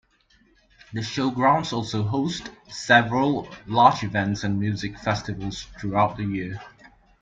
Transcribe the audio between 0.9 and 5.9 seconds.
The Showgrounds also hosts several large events and music festivals